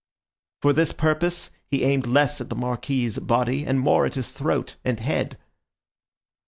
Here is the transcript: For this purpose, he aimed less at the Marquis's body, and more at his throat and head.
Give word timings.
For 0.63 0.73
this 0.73 0.93
purpose, 0.93 1.51
he 1.67 1.83
aimed 1.83 2.07
less 2.07 2.41
at 2.41 2.49
the 2.49 2.55
Marquis's 2.55 3.19
body, 3.19 3.67
and 3.67 3.79
more 3.79 4.07
at 4.07 4.15
his 4.15 4.31
throat 4.31 4.77
and 4.83 4.99
head. 4.99 5.37